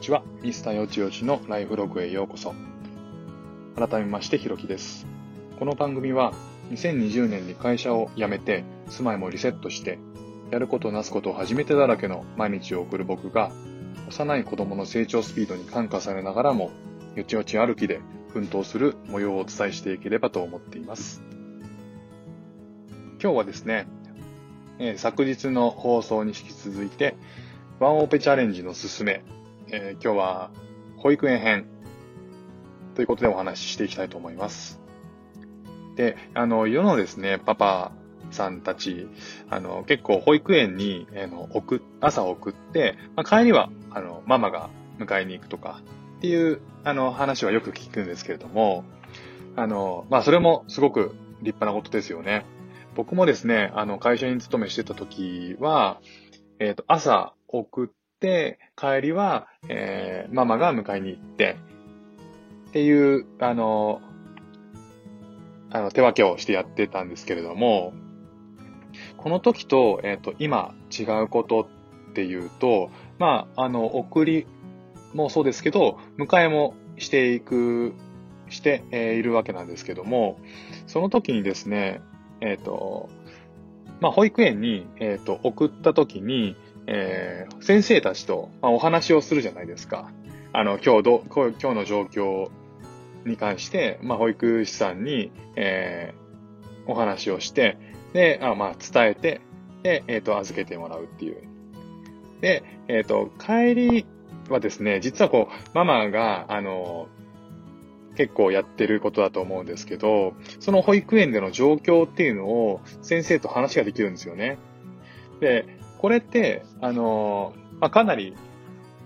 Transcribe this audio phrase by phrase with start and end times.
[0.00, 0.22] にちは。
[0.40, 2.54] ミスターよちよちのライフログへようこそ。
[3.76, 5.06] 改めまして、ひろきです。
[5.58, 6.32] この番組は、
[6.70, 9.98] 2020年に会社を辞めて、住まいもリセットして、
[10.50, 13.52] やることなすことを初めてだらけの毎日を送る僕が、
[14.08, 16.70] 幼い子供の成長スピードに感化されながらも、
[17.14, 18.00] よちよち歩きで
[18.32, 21.22] 奮闘する模様をお伝えしていければと思っています。
[23.22, 23.86] 今日はですね、
[24.78, 27.16] えー、昨日の放送に引き続いて、
[27.80, 29.22] ワンオペチャレンジのすすめ、
[29.72, 30.50] えー、今日は
[30.96, 31.66] 保育園編
[32.94, 34.80] ということでお話ししていきたいと思います。
[35.94, 37.92] で、あの、世のですね、パパ
[38.32, 39.06] さんたち、
[39.48, 45.82] あの、結構保育園に、えー、の送朝送って、まあ、帰りは、あの、ママが迎えに行くとか
[46.18, 48.84] っていう、あの、話はよく聞くんですけれども、
[49.54, 52.44] あの、まあ、それもすごく立派なことですよね。
[52.96, 56.00] 僕もですね、あの、会社に勤めしてた時は、
[56.58, 61.56] えっ、ー、と、朝送って、帰りは、えー、ママが迎えに行って、
[62.68, 64.00] っていう、あの、
[65.70, 67.92] あの、手分けをしてやってたんですけれども、
[69.16, 71.68] この時と、えっ、ー、と、今違うこと
[72.10, 74.46] っていうと、まあ、あの、送り
[75.14, 77.94] もそうですけど、迎えもしていく、
[78.48, 80.38] して、えー、いるわけなんですけども、
[80.86, 82.00] その時にですね、
[82.40, 83.08] えっ、ー、と、
[84.00, 86.56] まあ、保育園に、えっ、と、送った時に、
[86.92, 90.10] えー、先生たちと、まあ、お話をするじゃないですか。
[90.52, 92.50] あの、今日ど、今日の状況
[93.24, 97.78] に関して、まあ、保育士さんに、えー、お話をして、
[98.12, 99.40] で、あまあ、伝えて、
[99.84, 101.36] で、えっ、ー、と、預けてもらうっていう。
[102.40, 104.06] で、えっ、ー、と、帰り
[104.48, 107.06] はですね、実はこう、ママが、あの、
[108.16, 114.58] 結構やってることだと思うんですけど、その保育園での状況っていうのを先生と話ができるんですよね。
[115.40, 118.34] で、これって、あの、まあ、かなり、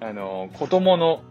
[0.00, 1.22] あの、子供の、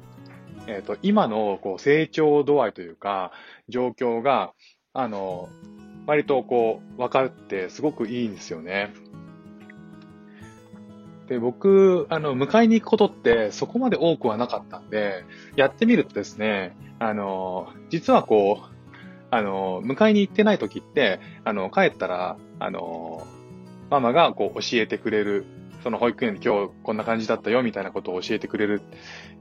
[0.67, 3.33] えっ、ー、と、今のこう成長度合いというか、
[3.67, 4.53] 状況が、
[4.93, 5.49] あの、
[6.05, 8.93] 割とこう、分かってすごくいいんですよね。
[11.27, 15.25] で、僕、あの、迎えに行くことってそこまで多くはなかったんで、
[15.57, 18.75] やってみるとですね、あの、実はこう、
[19.29, 23.27] あの、迎えに行ってない時って、あの、帰ったら、あの、
[23.89, 25.45] ママがこう教えてくれる
[25.83, 28.81] その保育園で今日こんな感じだったよみたいなことを教えてくれる、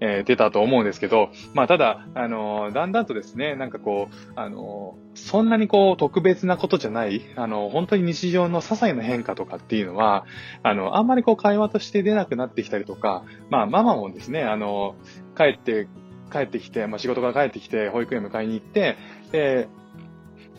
[0.00, 10.26] えー、出たと思うんですけど、まあただ、あのー、だんだんとですね、なんかこう、あのー、そんなにこう特別なことじゃない、あの本当に日常の些細な変化とかっていうのは、
[10.62, 14.94] あの、あんまりこう会話として出なくなってきたりとか、まあママもですね、あの
[15.37, 15.88] 帰って、
[16.31, 18.97] 帰ってきて、まあ仕事から帰ってきて保育園迎えに行って、
[19.32, 19.69] で、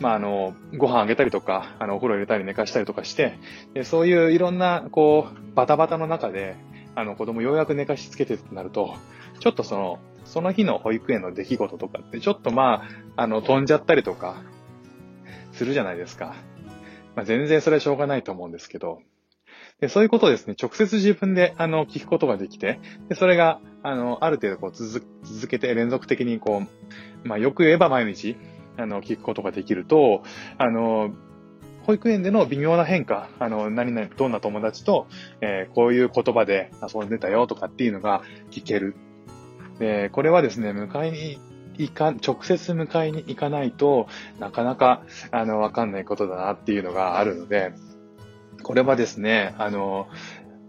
[0.00, 3.38] まあ、あの、ご飯あげたりとか、あの、お風呂入れたり寝かしたりとかして、
[3.74, 6.56] でそういういろんな、こう、バタバタの中で、
[6.94, 8.94] あの、子供ようやく寝かしつけてってなると、
[9.38, 12.82] ちょっとその、その日の保育園の出来事とかって、ちょっとま
[13.16, 14.42] あ、あの、飛んじゃったりとか、
[15.52, 16.34] するじゃないですか。
[17.14, 19.00] まあ、全然それはしょうがないと思うんですけど、
[19.80, 26.62] でそういうことをですね、直接自分で、あの、聞くことができて、でそれが、あの、ある程度こう続、続けて連続的にこ
[27.24, 28.36] う、まあ、よく言えば毎日、
[28.80, 30.22] あの、聞くことができると、
[30.58, 31.10] あの、
[31.84, 35.06] 保育園での微妙な変化、あの、何々、どんな友達と、
[35.40, 38.94] えー、こういう言葉で遊んでたよとかっていうのが聞ける。
[39.78, 41.38] で、これはですね、迎えに
[41.78, 44.08] 行か、直接迎えに行かないと
[44.38, 47.72] なかなか、あの、わかんないことだなっていうのがあるので、
[48.62, 50.08] これはですね、あの、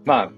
[0.04, 0.32] まあ、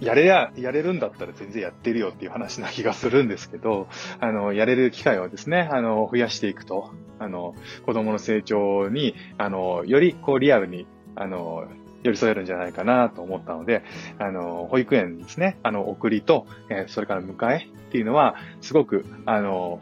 [0.00, 3.88] やれや、やれるんだったら全然やってるよっていう話な気がするんですけど、
[4.20, 11.66] あの、やれる機会をですね、あの、増やしていくと、あの、子供の成長に、あの、よりこうリアルに、あの、
[12.02, 13.82] 寄り添えるんじゃないかなと思ったので、
[14.18, 19.80] あの、保育園ですね、あの、送りと、えー、それから迎えっていうのは、すごく、あの、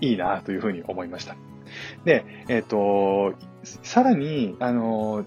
[0.00, 1.36] いいなというふうに思いました。
[2.04, 5.24] で、えっ、ー、と、さらに、あの、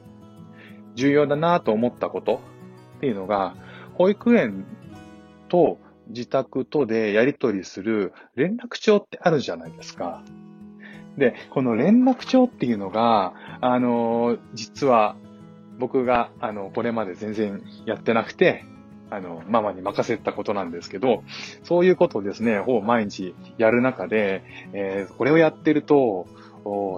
[0.96, 2.42] 重要だなと思ったこと
[2.98, 3.56] っていうのが、
[3.98, 4.66] 保育園
[5.50, 5.80] と
[6.10, 10.24] 自宅とでやり取りする連絡帳ってあるじゃないですか。
[11.18, 15.16] で、この連絡帳っていうのが、あの、実は
[15.80, 18.64] 僕が、あの、これまで全然やってなくて、
[19.10, 21.24] あの、ママに任せたことなんですけど、
[21.64, 26.28] そういうことをですね、を毎日やる中で、えー、これをやってると、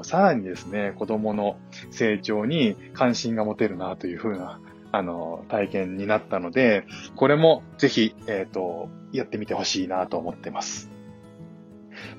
[0.04, 1.58] さらにですね、子供の
[1.92, 4.60] 成長に関心が持てるなというふうな
[4.92, 10.90] あの、体験になったので、これもぜひ、えっ、ー、と、やってみてほしいなと思ってます。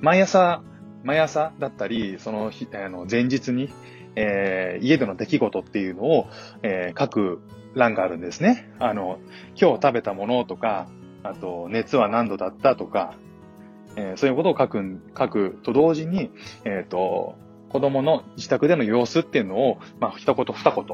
[0.01, 0.61] 毎朝、
[1.03, 3.69] 毎朝だったり、その日、あの、前日に、
[4.15, 6.27] えー、家での出来事っていうのを、
[6.63, 7.41] えー、書く
[7.75, 8.71] 欄があるんですね。
[8.79, 9.19] あの、
[9.59, 10.87] 今日食べたものとか、
[11.23, 13.15] あと、熱は何度だったとか、
[13.95, 16.31] えー、そういうことを書く、書くと同時に、
[16.65, 17.35] えっ、ー、と、
[17.69, 20.85] 子供の自宅での様子っていうのを、まあ、一言二言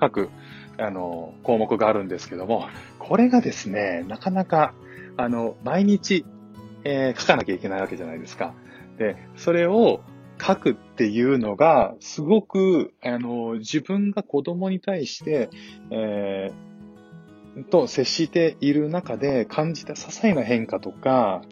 [0.00, 0.30] 書く、
[0.78, 2.68] あの、項目があるんですけども、
[2.98, 4.74] これがですね、なかなか、
[5.16, 6.24] あの、毎日、
[6.84, 8.54] えー、書かなきゃいけないわけじゃないですか。
[8.98, 10.00] で、それを
[10.40, 15.50] 書くっていうのが、すごく、あの、自分が子供に対して、
[15.90, 21.42] えー、と接している中で感じた些細な変化とか、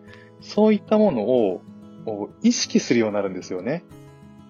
[0.40, 1.62] そういったものを
[2.42, 3.84] 意識するようになるんですよね。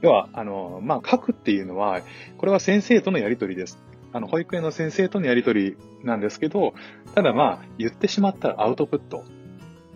[0.01, 2.01] 要は、あの、まあ、書くっていうのは、
[2.39, 3.79] これは先生とのやりとりです。
[4.13, 6.75] あの、保育園の先生とのやりとりなんですけど、
[7.15, 9.25] ただまあ、言ってしまったらアウトプット。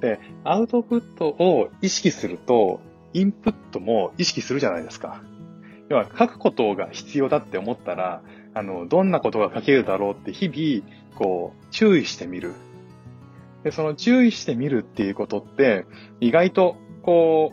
[0.00, 2.80] で、アウトプットを意識すると、
[3.12, 5.22] インプットも意識するじゃないですか。
[5.88, 8.22] 要は、書くことが必要だって思ったら、
[8.54, 12.54] あの、どんなことが書けるだろうって日々、こう、注意してみる。
[13.64, 15.86] で、その注意してみるっていうことって、
[16.20, 17.52] 意外と、こ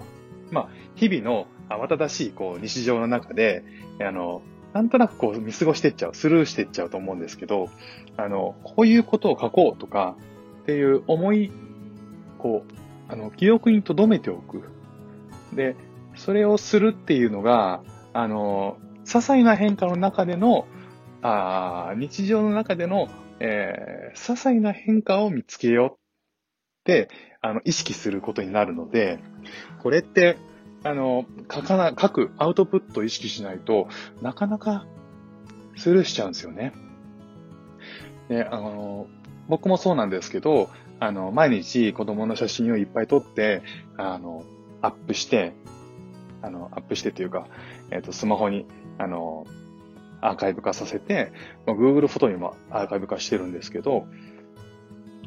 [0.51, 3.63] う、まあ、日々の慌ただしい、こう、日常の中で、
[4.01, 4.41] あの、
[4.73, 7.69] なんとなくこう見過ごしてっちゃう、スルーしてっちゃうと思うんですけど、
[8.17, 10.15] あの、こういうことを書こうとか
[10.63, 11.51] っていう思い、
[12.39, 14.63] こう、あの、記憶に留めておく。
[15.53, 15.75] で、
[16.15, 17.83] それをするっていうのが、
[18.13, 20.67] あの、些細な変化の中での、
[21.21, 23.07] あ日常の中での、
[23.39, 25.97] えー、些細な変化を見つけようっ
[26.83, 27.09] て、
[27.41, 29.19] あの、意識することになるので、
[29.81, 30.37] これって、
[30.83, 33.87] あの、書かな、書く、アウトプットを意識しないと
[34.21, 34.85] なかなか
[35.75, 36.73] スルーしちゃうんですよね。
[38.29, 39.07] で、あの、
[39.47, 40.69] 僕もそうなんですけど、
[40.99, 43.61] あの、毎日子供の写真をいっぱい撮って、
[43.97, 44.43] あの、
[44.81, 45.53] アップして、
[46.41, 47.47] あの、アップしてというか、
[47.91, 48.65] えっ、ー、と、スマホに、
[48.97, 49.45] あの、
[50.21, 51.31] アーカイブ化させて、
[51.65, 54.07] まあ、Google フォトにもアーカイブ化してるんですけど、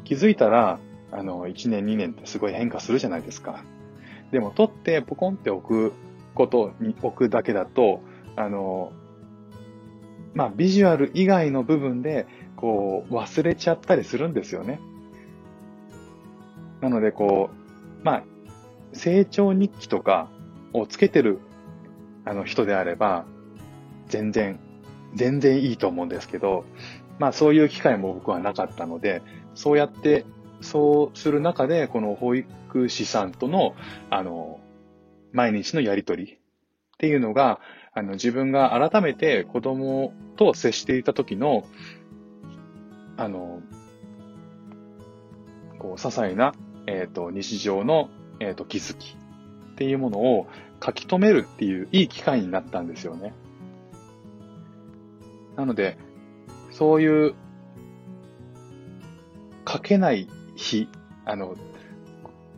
[0.03, 0.79] 気づいたら、
[1.11, 3.63] あの、1年2年ってすごい変化するじゃないですか。
[4.31, 5.93] でも取ってポコンって置く
[6.33, 8.01] ことに置くだけだと、
[8.35, 8.91] あの、
[10.33, 14.79] まあ、ビジュアル以外の部分で、こう、忘れちゃったりするんですよね。
[16.81, 17.49] なので、こ
[18.01, 18.23] う、まあ、
[18.93, 20.29] 成長日記とか
[20.73, 21.39] をつけてる、
[22.25, 23.25] あの、人であれば、
[24.07, 24.59] 全然、
[25.15, 26.65] 全然いいと思うんですけど、
[27.19, 29.21] まあ、そういう機会も僕はなかったので、
[29.55, 30.25] そうやって
[30.61, 33.75] そうする中で、この保育士さんとの、
[34.09, 34.59] あの、
[35.31, 36.37] 毎日のやりとりっ
[36.97, 37.59] ていうのが、
[37.93, 41.65] あの、自分が改めて子供と接していた時の、
[43.17, 43.61] あの、
[45.79, 46.53] こう、些細な、
[46.87, 48.09] えっ、ー、と、日常の、
[48.39, 49.15] えっ、ー、と、気づき
[49.71, 50.47] っていうものを
[50.83, 53.33] 書き留めるっていういい機会になったんですよね。
[55.55, 55.97] なので、
[56.71, 57.35] そういう
[59.67, 60.27] 書けない
[60.57, 60.89] 日、
[61.25, 61.55] あの、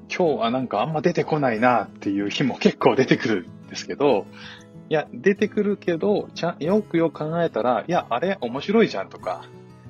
[0.09, 4.25] 今日はなんかあんま出てこないなっていう日も結構出てくるんですけど、
[4.89, 9.43] いや、出てくるけど、ちゃよくよく考えたら、いや、あれ面白いじゃんとか、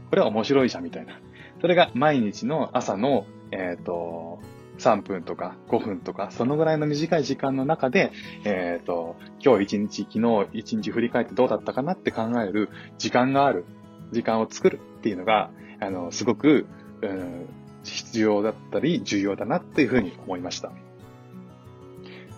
[0.09, 1.19] これは面白いじゃんみたいな。
[1.61, 4.39] それが毎日の朝の、えっ、ー、と、
[4.79, 8.11] 3分とか5分とか、そのぐらいの短い時間の中で、
[8.43, 13.65] えっ、ー、と、今日一日、昨日一日振り返ってどうだったかなって考える時間がある、
[14.11, 16.65] 時間を作るっていうのが、あの、すごく、
[17.01, 17.45] うん、
[17.89, 20.71] 必要だったり重要だなっていうふうに思いました。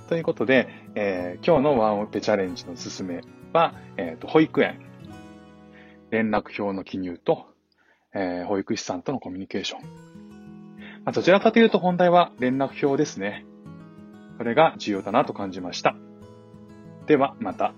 [0.10, 3.22] ということで、えー、今日のワンオペチャレンジのすすめ
[3.53, 4.81] は、え、ー、と、保育園、
[6.10, 7.48] 連絡表の記入と、
[8.13, 9.81] えー、保育士さんとのコミュニケーション。
[11.05, 13.46] まあ、どちらかというと本題は連絡表ですね。
[14.38, 15.96] これが重要だなと感じました。
[17.08, 17.74] では、また。